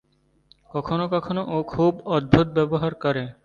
কখনো 0.69 1.03
কখনো 1.07 1.41
ও 1.47 1.57
খুব 1.73 1.91
অদ্ভুত 2.15 2.47
ব্যবহার 2.57 2.93
করে। 3.03 3.23